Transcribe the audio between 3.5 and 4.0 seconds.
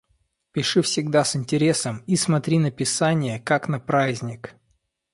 на